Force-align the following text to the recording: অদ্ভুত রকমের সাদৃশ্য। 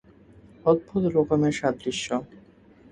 অদ্ভুত 0.65 1.03
রকমের 1.15 1.53
সাদৃশ্য। 1.59 2.07